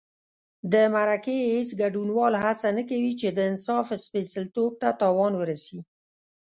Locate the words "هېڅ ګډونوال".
1.55-2.33